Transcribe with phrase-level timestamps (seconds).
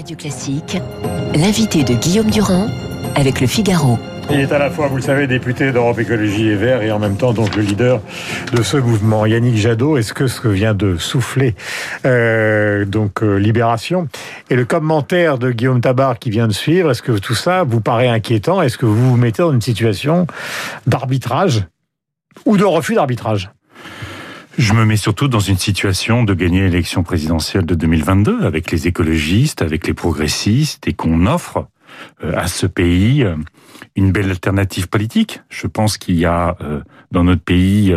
[0.00, 0.78] Radio Classique,
[1.34, 2.68] l'invité de Guillaume Durand
[3.16, 3.98] avec le Figaro.
[4.30, 6.98] Il est à la fois, vous le savez, député d'Europe Écologie et Vert et en
[6.98, 8.00] même temps donc le leader
[8.54, 9.26] de ce mouvement.
[9.26, 11.54] Yannick Jadot, est-ce que ce que vient de souffler
[12.06, 14.08] euh, donc euh, Libération
[14.48, 17.82] et le commentaire de Guillaume Tabar qui vient de suivre, est-ce que tout ça vous
[17.82, 18.62] paraît inquiétant?
[18.62, 20.26] Est-ce que vous vous mettez dans une situation
[20.86, 21.66] d'arbitrage
[22.46, 23.50] ou de refus d'arbitrage?
[24.58, 28.86] Je me mets surtout dans une situation de gagner l'élection présidentielle de 2022 avec les
[28.86, 31.68] écologistes, avec les progressistes et qu'on offre
[32.24, 33.36] euh, à ce pays euh,
[33.96, 35.40] une belle alternative politique.
[35.48, 37.94] Je pense qu'il y a euh, dans notre pays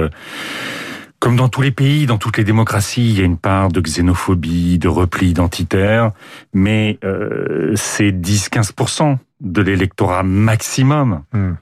[1.19, 3.79] comme dans tous les pays, dans toutes les démocraties, il y a une part de
[3.79, 6.11] xénophobie, de repli identitaire,
[6.53, 6.99] mais
[7.75, 11.23] c'est 10-15% de l'électorat maximum.
[11.31, 11.53] Hmm.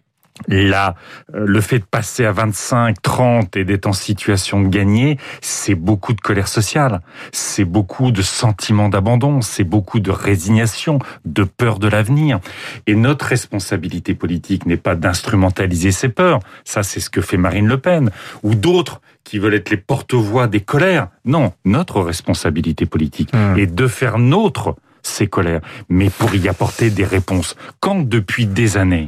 [0.48, 0.96] Là,
[1.36, 5.76] euh, le fait de passer à 25, 30 et d'être en situation de gagner, c'est
[5.76, 11.80] beaucoup de colère sociale, c'est beaucoup de sentiments d'abandon, c'est beaucoup de résignation, de peur
[11.80, 12.40] de l'avenir.
[12.88, 17.68] Et notre responsabilité politique n'est pas d'instrumentaliser ces peurs, ça c'est ce que fait Marine
[17.68, 18.12] Le Pen,
[18.44, 21.08] ou d'autres qui veulent être les porte-voix des colères.
[21.26, 23.60] Non, notre responsabilité politique mmh.
[23.60, 27.56] est de faire nôtre ces colères, mais pour y apporter des réponses.
[27.80, 29.08] Quand depuis des années,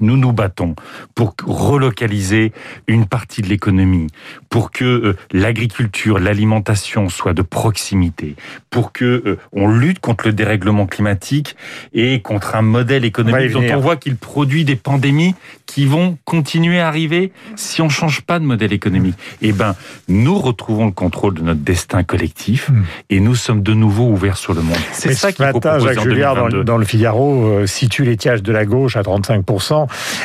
[0.00, 0.74] nous nous battons
[1.14, 2.52] pour relocaliser
[2.86, 4.08] une partie de l'économie,
[4.48, 8.36] pour que euh, l'agriculture, l'alimentation soient de proximité,
[8.70, 11.56] pour que euh, on lutte contre le dérèglement climatique
[11.92, 15.34] et contre un modèle économique dont on voit qu'il produit des pandémies
[15.66, 19.16] qui vont continuer à arriver si on change pas de modèle économique.
[19.42, 19.74] Eh ben,
[20.08, 22.82] nous retrouvons le contrôle de notre destin collectif hmm.
[23.10, 24.76] et nous sommes de nouveau ouverts sur le monde.
[24.92, 28.64] C'est ça faut proposer Jacques Julliard, dans, dans, le Figaro, euh, situe l'étiage de la
[28.64, 29.44] gauche à 35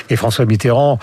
[0.09, 0.99] et François Mitterrand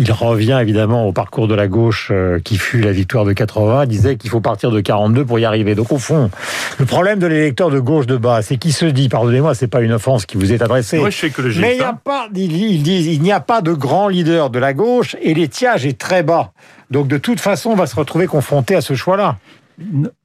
[0.00, 3.84] il revient évidemment au parcours de la gauche euh, qui fut la victoire de 80,
[3.84, 5.74] disait qu'il faut partir de 42 pour y arriver.
[5.74, 6.30] Donc au fond,
[6.78, 9.82] le problème de l'électeur de gauche de bas, c'est qu'il se dit, pardonnez-moi, c'est pas
[9.82, 10.98] une offense qui vous est adressée.
[10.98, 11.60] Moi, je suis écologiste.
[11.60, 14.58] Mais il n'y a pas, ils disent, il n'y a pas de grand leader de
[14.58, 16.52] la gauche et l'étiage est très bas.
[16.90, 19.36] Donc de toute façon, on va se retrouver confronté à ce choix-là.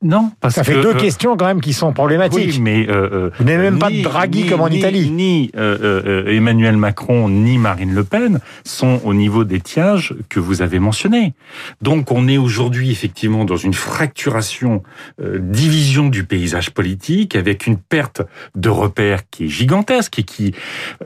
[0.02, 2.56] Non, parce ça fait deux euh, questions quand même qui sont problématiques.
[2.56, 5.10] Oui, mais euh, euh vous n'avez même pas de Draghi comme en Italie.
[5.10, 10.62] Ni euh, Emmanuel Macron ni Marine Le Pen sont au niveau des tiages que vous
[10.62, 11.34] avez mentionnés.
[11.82, 14.84] Donc on est aujourd'hui effectivement dans une fracturation,
[15.22, 18.22] division du paysage politique avec une perte
[18.56, 20.54] de repères qui est gigantesque et qui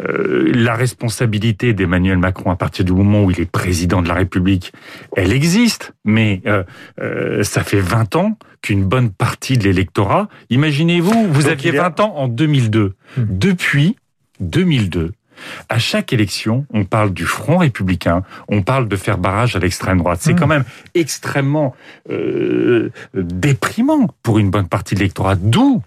[0.03, 4.73] la responsabilité d'Emmanuel Macron à partir du moment où il est président de la République,
[5.15, 6.41] elle existe, mais
[7.41, 10.27] ça fait 20 ans qu'une bonne partie de l'électorat.
[10.49, 12.95] Imaginez-vous, vous aviez 20 ans en 2002.
[13.17, 13.23] Hmm.
[13.29, 13.95] Depuis
[14.39, 15.11] 2002,
[15.69, 19.99] à chaque élection, on parle du Front républicain, on parle de faire barrage à l'extrême
[19.99, 20.19] droite.
[20.21, 20.39] C'est hmm.
[20.39, 20.63] quand même
[20.95, 21.75] extrêmement
[22.09, 25.35] euh, déprimant pour une bonne partie de l'électorat.
[25.35, 25.81] D'où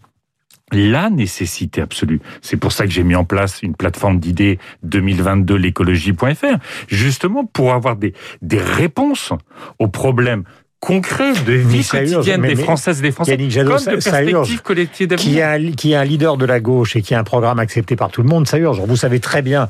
[0.73, 2.21] la nécessité absolue.
[2.41, 6.57] C'est pour ça que j'ai mis en place une plateforme d'idées 2022 l'écologie.fr,
[6.89, 9.33] justement pour avoir des, des réponses
[9.79, 10.45] aux problèmes
[10.83, 15.75] concret de vie quotidienne des Françaises et des Français, Jadot, comme de perspectives collectives d'avenir.
[15.77, 18.21] Qui, est un leader de la gauche et qui a un programme accepté par tout
[18.21, 18.81] le monde, ça urge.
[18.81, 19.69] Vous savez très bien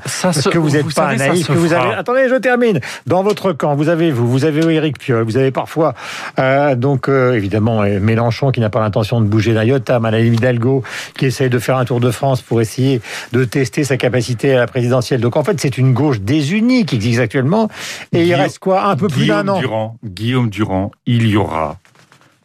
[0.51, 1.47] que vous n'êtes pas un naïf.
[1.47, 1.93] Que vous avez...
[1.93, 2.79] Attendez, je termine.
[3.05, 5.93] Dans votre camp, vous avez vous, vous avez Éric Piolle, vous avez parfois
[6.39, 10.25] euh, donc euh, évidemment euh, Mélenchon qui n'a pas l'intention de bouger d'un iota, Madame
[10.25, 10.83] Hidalgo
[11.15, 13.01] qui essaie de faire un tour de France pour essayer
[13.33, 15.21] de tester sa capacité à la présidentielle.
[15.21, 17.69] Donc en fait, c'est une gauche désunie qui existe actuellement.
[18.13, 18.85] Et il reste quoi?
[18.85, 19.59] Un peu plus d'un an.
[19.59, 21.79] Durand, Guillaume Durand il y aura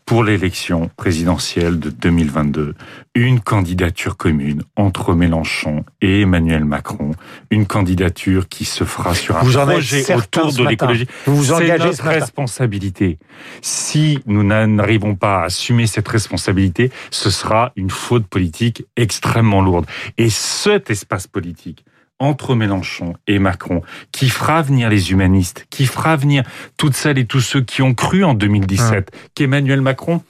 [0.08, 2.74] pour l'élection présidentielle de 2022
[3.14, 7.10] une candidature commune entre Mélenchon et Emmanuel Macron,
[7.50, 11.06] une candidature qui se fera sur un projet autour de l'écologie.
[11.26, 13.18] Vous vous engagez notre responsabilité.
[13.60, 19.84] Si nous n'arrivons pas à assumer cette responsabilité, ce sera une faute politique extrêmement lourde.
[20.16, 21.84] Et cet espace politique,
[22.18, 26.42] entre Mélenchon et Macron, qui fera venir les humanistes, qui fera venir
[26.76, 30.22] toutes celles et tous ceux qui ont cru en 2017 qu'Emmanuel Macron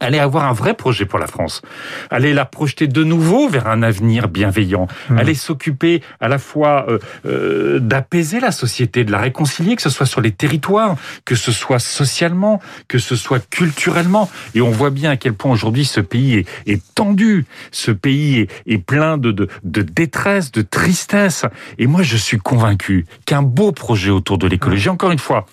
[0.00, 1.62] allait avoir un vrai projet pour la France,
[2.10, 5.18] allait la projeter de nouveau vers un avenir bienveillant, mmh.
[5.18, 9.90] allait s'occuper à la fois euh, euh, d'apaiser la société, de la réconcilier, que ce
[9.90, 14.30] soit sur les territoires, que ce soit socialement, que ce soit culturellement.
[14.54, 18.40] Et on voit bien à quel point aujourd'hui ce pays est, est, tendu, ce pays
[18.40, 21.44] est, est plein de, de, de, détresse, de tristesse.
[21.78, 24.92] Et moi, je suis convaincu qu'un beau projet autour de l'écologie, mmh.
[24.92, 25.46] encore une fois,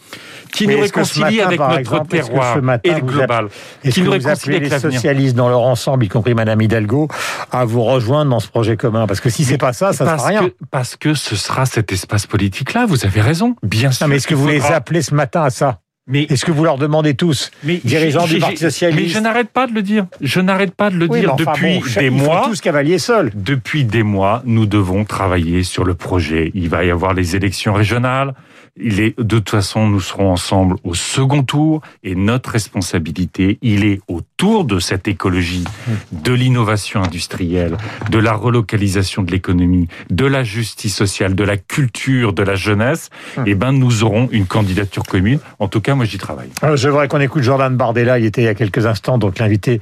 [0.56, 3.48] qui nous réconcilie avec notre terroir et le global,
[3.90, 7.08] qui nous réconcilie avec les socialistes dans leur ensemble, y compris Madame Hidalgo,
[7.52, 9.08] à vous rejoindre dans ce projet commun?
[9.08, 10.50] Parce que si c'est pas ça, ça sera rien.
[10.72, 12.86] parce que ce sera cet espace politique-là.
[12.86, 14.08] Vous avez raison, bien sûr.
[14.08, 15.80] mais est-ce que vous les appelez ce matin à ça?
[16.08, 19.50] Mais est-ce que vous leur demandez tous, mais dirigeants du Parti socialiste Mais je n'arrête
[19.50, 20.06] pas de le dire.
[20.22, 22.44] Je n'arrête pas de le dire depuis des mois.
[22.46, 23.32] Tous cavaliers seuls.
[23.34, 26.52] Depuis des mois, nous devons travailler sur le projet.
[26.54, 28.36] Il va y avoir les élections régionales.
[28.78, 33.86] Il est de toute façon, nous serons ensemble au second tour et notre responsabilité, il
[33.86, 35.64] est autour de cette écologie,
[36.12, 37.78] de l'innovation industrielle,
[38.12, 43.12] de la relocalisation de l'économie, de la justice sociale, de la culture, de la jeunesse.
[43.38, 43.46] Hum.
[43.48, 45.40] eh ben, nous aurons une candidature commune.
[45.60, 46.50] En tout cas, moi, j'y travaille.
[46.64, 48.20] Euh, je voudrais qu'on écoute Jordan Bardella.
[48.20, 49.80] Il était il y a quelques instants donc l'invité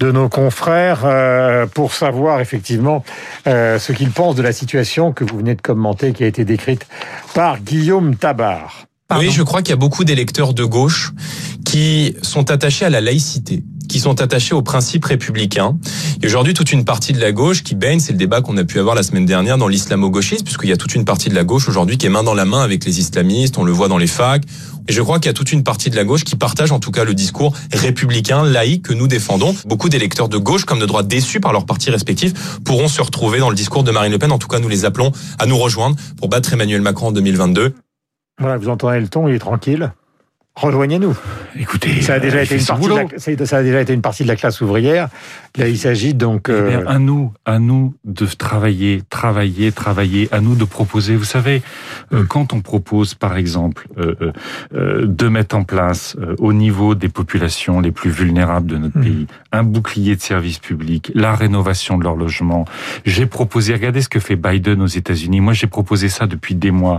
[0.00, 3.06] de nos confrères euh, pour savoir effectivement
[3.46, 6.44] euh, ce qu'il pense de la situation que vous venez de commenter, qui a été
[6.44, 6.86] décrite
[7.34, 8.33] par Guillaume Tab
[9.18, 11.12] oui, je crois qu'il y a beaucoup d'électeurs de gauche
[11.64, 15.76] qui sont attachés à la laïcité qui sont attachés aux principes républicains.
[16.22, 18.64] Et aujourd'hui, toute une partie de la gauche qui baigne, c'est le débat qu'on a
[18.64, 21.44] pu avoir la semaine dernière dans l'islamo-gauchisme, puisqu'il y a toute une partie de la
[21.44, 23.98] gauche aujourd'hui qui est main dans la main avec les islamistes, on le voit dans
[23.98, 24.42] les facs.
[24.88, 26.78] Et je crois qu'il y a toute une partie de la gauche qui partage en
[26.78, 29.54] tout cas le discours républicain, laïque que nous défendons.
[29.64, 32.32] Beaucoup d'électeurs de gauche comme de droite déçus par leurs partis respectifs
[32.64, 34.32] pourront se retrouver dans le discours de Marine Le Pen.
[34.32, 37.74] En tout cas, nous les appelons à nous rejoindre pour battre Emmanuel Macron en 2022
[38.38, 39.92] voilà, vous entendez le ton, il est tranquille.
[40.56, 41.16] Rejoignez-nous.
[41.58, 44.22] Écoutez, ça a déjà été une partie de la, ça a déjà été une partie
[44.22, 45.08] de la classe ouvrière.
[45.56, 46.48] Là, il s'agit donc.
[46.48, 46.84] Eh euh...
[46.86, 50.28] à nous, à nous de travailler, travailler, travailler.
[50.30, 51.16] À nous de proposer.
[51.16, 51.62] Vous savez,
[52.12, 54.14] euh, quand on propose, par exemple, euh,
[54.74, 59.02] euh, de mettre en place au niveau des populations les plus vulnérables de notre hmm.
[59.02, 62.64] pays un bouclier de services publics, la rénovation de leur logement.
[63.04, 65.40] J'ai proposé, regardez ce que fait Biden aux États-Unis.
[65.40, 66.98] Moi, j'ai proposé ça depuis des mois,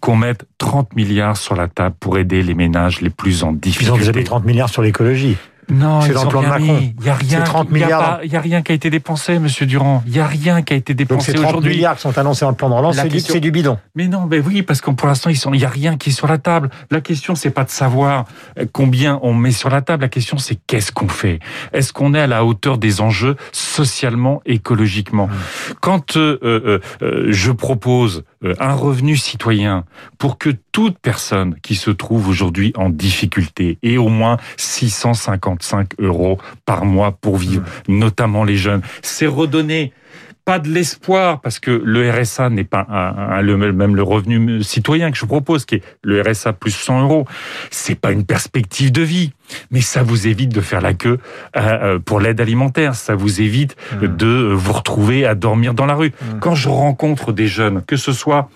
[0.00, 3.90] qu'on mette 30 milliards sur la table pour aider les ménages les plus en difficulté.
[3.90, 5.36] Ils ont déjà mis 30 milliards sur l'écologie.
[5.68, 6.78] Non, c'est dans le plan de Macron.
[6.98, 7.40] Il y a rien.
[7.40, 8.20] 30 milliards.
[8.24, 10.02] Il y a rien qui a été dépensé, Monsieur Durand.
[10.06, 11.50] Il y a rien qui a été dépensé aujourd'hui.
[11.50, 13.78] 30 milliards qui sont annoncés dans le plan de relance, c'est du, bidon.
[13.94, 15.30] Mais non, mais oui, parce que pour l'instant.
[15.30, 16.70] Il y a rien qui est sur la table.
[16.90, 18.24] La question, c'est pas de savoir
[18.58, 20.02] euh, combien on met sur la table.
[20.02, 21.40] La question, c'est qu'est-ce qu'on fait?
[21.72, 25.26] Est-ce qu'on est à la hauteur des enjeux socialement, écologiquement?
[25.26, 25.74] Mmh.
[25.80, 28.24] Quand euh, euh, euh, je propose
[28.60, 29.84] un revenu citoyen
[30.18, 35.88] pour que toute personne qui se trouve aujourd'hui en difficulté ait au moins 650 5
[35.98, 38.82] euros par mois pour vivre, notamment les jeunes.
[39.02, 39.92] C'est redonner
[40.46, 45.10] pas de l'espoir parce que le RSA n'est pas un, le, même le revenu citoyen
[45.10, 47.26] que je propose, qui est le RSA plus 100 euros.
[47.72, 49.32] C'est pas une perspective de vie,
[49.72, 51.18] mais ça vous évite de faire la queue
[51.56, 52.94] euh, euh, pour l'aide alimentaire.
[52.94, 54.06] Ça vous évite mmh.
[54.06, 56.10] de vous retrouver à dormir dans la rue.
[56.10, 56.38] Mmh.
[56.38, 58.48] Quand je rencontre des jeunes, que ce soit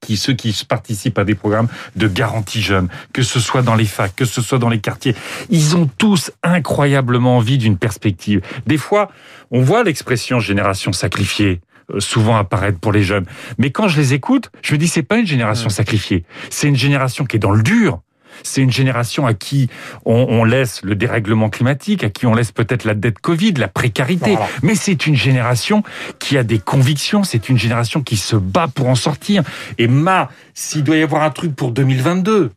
[0.00, 3.84] qui ceux qui participent à des programmes de garantie jeune, que ce soit dans les
[3.84, 5.14] facs, que ce soit dans les quartiers,
[5.50, 8.40] ils ont tous incroyablement envie d'une perspective.
[8.66, 9.10] Des fois,
[9.50, 11.60] on voit l'expression génération sacrifiée
[11.90, 13.26] euh, souvent apparaître pour les jeunes.
[13.58, 16.76] Mais quand je les écoute, je me dis c'est pas une génération sacrifiée, c'est une
[16.76, 18.00] génération qui est dans le dur,
[18.42, 19.68] c'est une génération à qui
[20.04, 24.36] on, laisse le dérèglement climatique, à qui on laisse peut-être la dette Covid, la précarité.
[24.62, 25.82] Mais c'est une génération
[26.18, 29.42] qui a des convictions, c'est une génération qui se bat pour en sortir.
[29.78, 32.50] Et ma, s'il doit y avoir un truc pour 2022,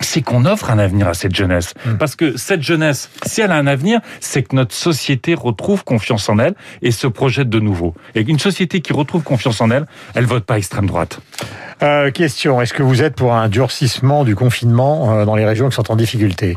[0.00, 1.74] c'est qu'on offre un avenir à cette jeunesse.
[1.86, 1.96] Hmm.
[1.96, 6.28] Parce que cette jeunesse, si elle a un avenir, c'est que notre société retrouve confiance
[6.28, 7.94] en elle et se projette de nouveau.
[8.14, 11.20] Et une société qui retrouve confiance en elle, elle vote pas extrême droite.
[11.82, 15.68] Euh, question, est-ce que vous êtes pour un durcissement du confinement euh, dans les régions
[15.68, 16.56] qui sont en difficulté?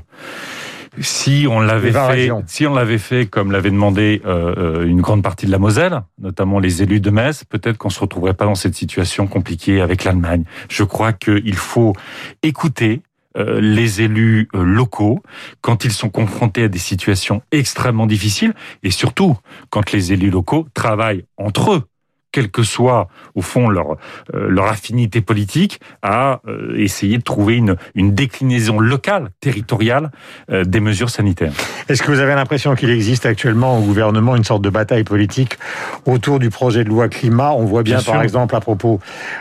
[0.99, 5.45] Si on l'avait fait, si on l'avait fait comme l'avait demandé euh, une grande partie
[5.45, 8.73] de la Moselle, notamment les élus de Metz, peut-être qu'on se retrouverait pas dans cette
[8.73, 10.43] situation compliquée avec l'Allemagne.
[10.69, 11.93] Je crois qu'il faut
[12.41, 13.01] écouter
[13.35, 15.21] les élus locaux
[15.61, 18.53] quand ils sont confrontés à des situations extrêmement difficiles
[18.83, 19.37] et surtout
[19.69, 21.83] quand les élus locaux travaillent entre eux
[22.31, 23.97] quelle que soit au fond leur
[24.33, 30.11] euh, leur affinité politique, à euh, essayer de trouver une une déclinaison locale, territoriale
[30.51, 31.53] euh, des mesures sanitaires.
[31.89, 35.57] Est-ce que vous avez l'impression qu'il existe actuellement au gouvernement une sorte de bataille politique
[36.05, 37.53] autour du projet de loi climat?
[37.53, 38.99] On voit bien, par exemple à propos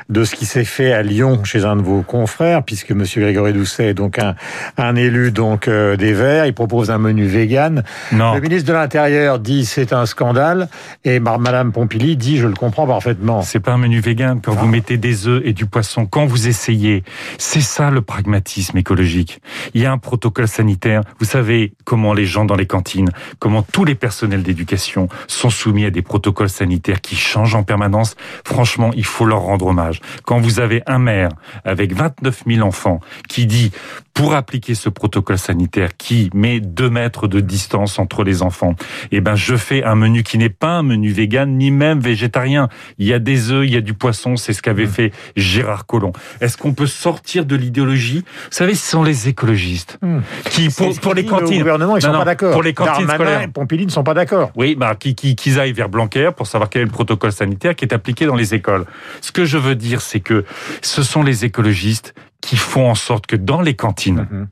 [0.09, 3.53] de ce qui s'est fait à Lyon chez un de vos confrères, puisque Monsieur Grégory
[3.53, 4.37] Doucet est donc un
[4.77, 7.83] un élu donc des Verts, il propose un menu vegan.
[8.13, 8.35] Non.
[8.35, 10.69] Le ministre de l'Intérieur dit c'est un scandale
[11.05, 13.43] et Madame Pompili dit je le comprends parfaitement.
[13.43, 14.71] C'est pas un menu vegan quand vous ah.
[14.71, 16.05] mettez des œufs et du poisson.
[16.05, 17.05] Quand vous essayez,
[17.39, 19.41] c'est ça le pragmatisme écologique.
[19.75, 21.03] Il y a un protocole sanitaire.
[21.19, 25.85] Vous savez comment les gens dans les cantines, comment tous les personnels d'éducation sont soumis
[25.85, 28.17] à des protocoles sanitaires qui changent en permanence.
[28.45, 30.01] Franchement, il faut leur rendre hommage.
[30.25, 31.31] Quand vous avez un maire
[31.65, 33.71] avec 29 000 enfants qui dit
[34.17, 38.75] pour appliquer ce protocole sanitaire qui met deux mètres de distance entre les enfants,
[39.13, 42.66] eh ben je fais un menu qui n'est pas un menu vegan ni même végétarien.
[42.99, 44.91] Il y a des œufs, il y a du poisson, c'est ce qu'avait mmh.
[44.91, 46.13] fait Gérard Collomb.
[46.41, 50.19] Est-ce qu'on peut sortir de l'idéologie Vous savez, ce sont les écologistes mmh.
[50.51, 51.59] qui, pour, les cantines...
[51.59, 52.53] Le gouvernement, ils sont pas d'accord.
[52.53, 53.43] Pour les cantines scolaires.
[53.43, 54.51] et Pompili ne sont pas d'accord.
[54.57, 57.75] Oui, bah, qui, qui, qui aillent vers Blanquer pour savoir quel est le protocole sanitaire
[57.75, 58.87] qui est appliqué dans les écoles.
[59.21, 60.45] Ce que je veux dire, c'est que
[60.83, 64.49] ce sont les écologistes qui font en sorte que dans les cantines, mmh.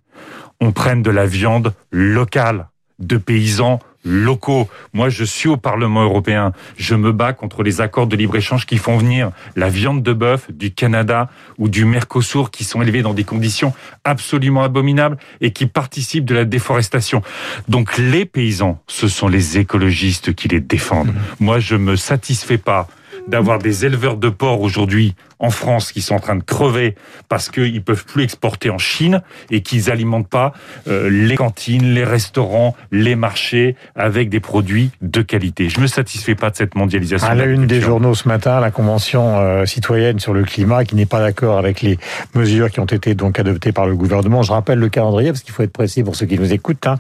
[0.61, 2.69] on prenne de la viande locale,
[2.99, 4.69] de paysans locaux.
[4.93, 6.53] Moi, je suis au Parlement européen.
[6.77, 10.51] Je me bats contre les accords de libre-échange qui font venir la viande de bœuf
[10.51, 13.73] du Canada ou du Mercosur qui sont élevés dans des conditions
[14.05, 17.23] absolument abominables et qui participent de la déforestation.
[17.69, 21.09] Donc, les paysans, ce sont les écologistes qui les défendent.
[21.09, 21.21] Mmh.
[21.41, 22.89] Moi, je me satisfais pas
[23.29, 26.95] d'avoir des éleveurs de porc aujourd'hui en France qui sont en train de crever
[27.29, 30.53] parce qu'ils peuvent plus exporter en Chine et qu'ils alimentent pas
[30.89, 35.69] euh, les cantines, les restaurants, les marchés avec des produits de qualité.
[35.69, 37.27] Je me satisfais pas de cette mondialisation.
[37.27, 40.95] À la une des journaux ce matin, la convention euh, citoyenne sur le climat qui
[40.97, 41.99] n'est pas d'accord avec les
[42.35, 44.43] mesures qui ont été donc adoptées par le gouvernement.
[44.43, 46.87] Je rappelle le calendrier parce qu'il faut être précis pour ceux qui nous écoutent.
[46.87, 46.97] Hein.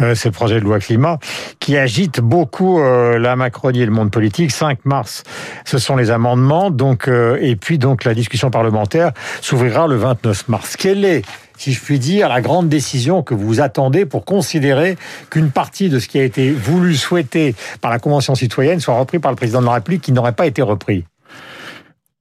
[0.00, 1.18] Euh, c'est le projet de loi climat
[1.60, 4.50] qui agite beaucoup la Macronie et le monde politique.
[4.50, 5.22] 5 mars,
[5.64, 6.70] ce sont les amendements.
[6.70, 10.76] Donc et puis donc la discussion parlementaire s'ouvrira le 29 mars.
[10.76, 11.22] Quelle est
[11.56, 14.96] si je puis dire, la grande décision que vous attendez pour considérer
[15.30, 19.18] qu'une partie de ce qui a été voulu, souhaité par la Convention citoyenne soit repris
[19.18, 21.04] par le président de la République qui n'aurait pas été repris?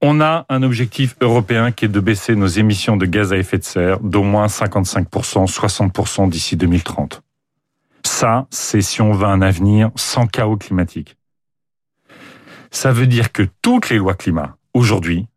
[0.02, 3.58] On a un objectif européen qui est de baisser nos émissions de gaz à effet
[3.58, 7.22] de serre d'au moins 55%, 60% d'ici 2030.
[8.06, 11.16] Ça, c'est si on veut un avenir sans chaos climatique.
[12.74, 15.28] Ça veut dire que toutes les lois climat, aujourd'hui,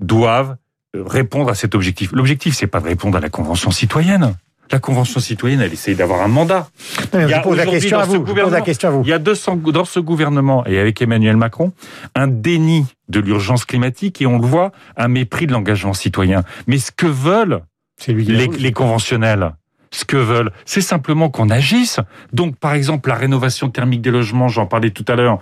[0.00, 0.56] doivent
[0.96, 2.10] euh, répondre à cet objectif.
[2.12, 4.34] L'objectif, c'est pas de répondre à la Convention citoyenne.
[4.70, 6.68] La Convention citoyenne, elle essaye d'avoir un mandat.
[7.14, 8.24] il y a la question à vous.
[8.34, 9.02] la question à vous.
[9.04, 11.72] Il y a 200, dans ce gouvernement et avec Emmanuel Macron
[12.16, 16.42] un déni de l'urgence climatique et on le voit, un mépris de l'engagement citoyen.
[16.66, 17.60] Mais ce que veulent
[18.08, 19.52] les, les conventionnels,
[19.92, 22.00] ce que veulent, c'est simplement qu'on agisse.
[22.32, 25.38] Donc, par exemple, la rénovation thermique des logements, j'en parlais tout à l'heure,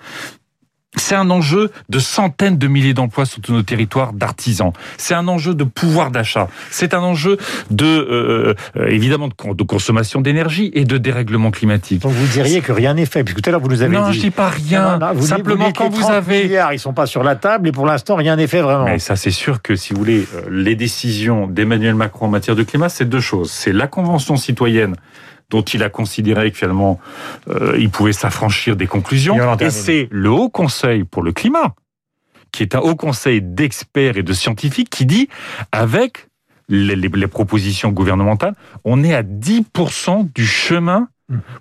[0.96, 4.72] c'est un enjeu de centaines de milliers d'emplois sur tous nos territoires d'artisans.
[4.96, 6.48] C'est un enjeu de pouvoir d'achat.
[6.70, 7.38] C'est un enjeu
[7.70, 12.02] de euh, euh, évidemment de, consommation d'énergie et de dérèglement climatique.
[12.02, 14.02] Donc vous diriez que rien n'est fait, puisque tout à l'heure vous nous avez dit.
[14.02, 14.98] Non, je dis pas rien.
[15.20, 18.34] Simplement quand vous avez milliards, ils sont pas sur la table et pour l'instant rien
[18.34, 18.84] n'est fait vraiment.
[18.84, 22.56] Mais ça c'est sûr que si vous voulez euh, les décisions d'Emmanuel Macron en matière
[22.56, 23.52] de climat, c'est deux choses.
[23.52, 24.96] C'est la convention citoyenne
[25.50, 27.00] dont il a considéré que finalement
[27.48, 29.36] euh, il pouvait s'affranchir des conclusions.
[29.60, 31.74] Et c'est le Haut Conseil pour le climat,
[32.52, 35.28] qui est un Haut Conseil d'experts et de scientifiques, qui dit,
[35.72, 36.28] avec
[36.68, 38.54] les, les propositions gouvernementales,
[38.84, 41.08] on est à 10% du chemin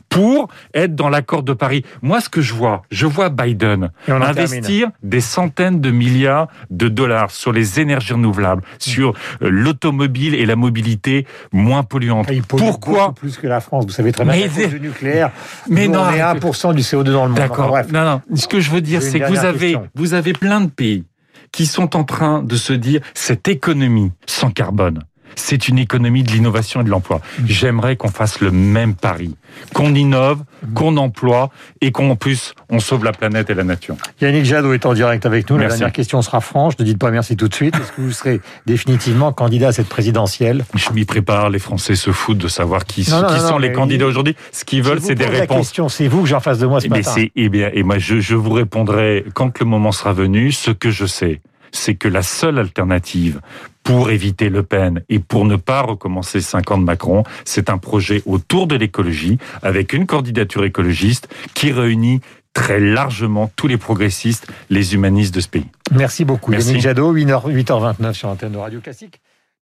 [0.09, 1.83] pour être dans l'accord de Paris.
[2.01, 7.31] Moi, ce que je vois, je vois Biden investir des centaines de milliards de dollars
[7.31, 12.27] sur les énergies renouvelables, sur euh, l'automobile et la mobilité moins polluante.
[12.31, 14.33] Il Pourquoi plus que la France Vous savez très bien.
[14.33, 15.31] Mais du nucléaire.
[15.67, 17.39] Mais non, on est 1% du CO2 dans le monde.
[17.39, 17.77] D'accord.
[17.91, 18.21] non, non.
[18.35, 21.05] Ce que je veux dire, c'est que vous avez, vous avez plein de pays
[21.51, 24.99] qui sont en train de se dire cette économie sans carbone
[25.35, 27.21] c'est une économie de l'innovation et de l'emploi.
[27.45, 29.35] J'aimerais qu'on fasse le même pari,
[29.73, 30.43] qu'on innove,
[30.73, 31.49] qu'on emploie
[31.81, 33.95] et qu'on plus on sauve la planète et la nature.
[34.21, 35.57] Yannick Jadot est en direct avec nous.
[35.57, 36.77] La dernière question sera franche.
[36.79, 37.75] Ne dites pas merci tout de suite.
[37.75, 40.65] Est-ce que vous serez définitivement candidat à cette présidentielle?
[40.75, 41.49] Je m'y prépare.
[41.49, 44.35] Les Français se foutent de savoir qui, sont les candidats aujourd'hui.
[44.51, 45.73] Ce qu'ils veulent, c'est des réponses.
[45.89, 47.15] C'est vous que j'ai en face de moi ce eh matin.
[47.35, 50.51] Eh bien, et moi, je, je vous répondrai quand le moment sera venu.
[50.51, 53.41] Ce que je sais, c'est que la seule alternative
[53.83, 57.77] pour éviter Le Pen et pour ne pas recommencer cinq ans de Macron, c'est un
[57.77, 62.21] projet autour de l'écologie avec une candidature écologiste qui réunit
[62.53, 65.67] très largement tous les progressistes, les humanistes de ce pays.
[65.91, 66.51] Merci beaucoup.
[66.51, 66.79] Merci.
[66.79, 69.21] Jadot, 8h, 8h29 sur l'antenne de Radio Classique.